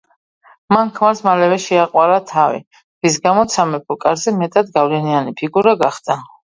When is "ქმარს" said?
0.95-1.21